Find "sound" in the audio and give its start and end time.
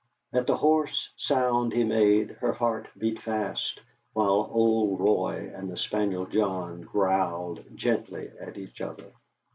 1.15-1.73